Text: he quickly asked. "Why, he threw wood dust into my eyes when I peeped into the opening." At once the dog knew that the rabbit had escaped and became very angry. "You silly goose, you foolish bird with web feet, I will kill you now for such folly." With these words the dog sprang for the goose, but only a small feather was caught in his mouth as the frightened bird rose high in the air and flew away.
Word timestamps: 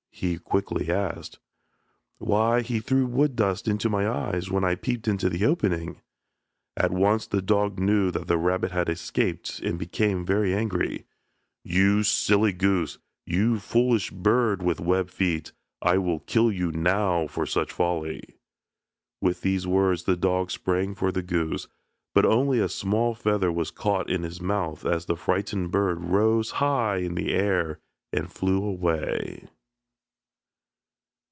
he 0.13 0.37
quickly 0.37 0.91
asked. 0.91 1.39
"Why, 2.19 2.61
he 2.61 2.79
threw 2.79 3.07
wood 3.07 3.35
dust 3.35 3.67
into 3.67 3.89
my 3.89 4.07
eyes 4.07 4.51
when 4.51 4.63
I 4.63 4.75
peeped 4.75 5.07
into 5.07 5.29
the 5.31 5.47
opening." 5.47 5.99
At 6.77 6.91
once 6.91 7.25
the 7.25 7.41
dog 7.41 7.79
knew 7.79 8.11
that 8.11 8.27
the 8.27 8.37
rabbit 8.37 8.69
had 8.69 8.87
escaped 8.87 9.57
and 9.61 9.79
became 9.79 10.23
very 10.23 10.53
angry. 10.53 11.07
"You 11.63 12.03
silly 12.03 12.53
goose, 12.53 12.99
you 13.25 13.57
foolish 13.57 14.11
bird 14.11 14.61
with 14.61 14.79
web 14.79 15.09
feet, 15.09 15.53
I 15.81 15.97
will 15.97 16.19
kill 16.19 16.51
you 16.51 16.71
now 16.71 17.25
for 17.25 17.47
such 17.47 17.71
folly." 17.71 18.37
With 19.21 19.41
these 19.41 19.65
words 19.65 20.03
the 20.03 20.17
dog 20.17 20.51
sprang 20.51 20.93
for 20.93 21.11
the 21.11 21.23
goose, 21.23 21.67
but 22.13 22.25
only 22.27 22.59
a 22.59 22.69
small 22.69 23.15
feather 23.15 23.51
was 23.51 23.71
caught 23.71 24.07
in 24.07 24.21
his 24.21 24.39
mouth 24.39 24.85
as 24.85 25.07
the 25.07 25.15
frightened 25.17 25.71
bird 25.71 26.03
rose 26.03 26.51
high 26.61 26.97
in 26.97 27.15
the 27.15 27.33
air 27.33 27.79
and 28.13 28.31
flew 28.31 28.63
away. 28.63 29.47